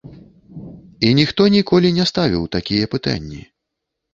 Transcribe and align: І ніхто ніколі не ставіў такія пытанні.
І 1.09 1.11
ніхто 1.19 1.47
ніколі 1.57 1.91
не 1.99 2.07
ставіў 2.13 2.49
такія 2.57 2.91
пытанні. 2.95 3.41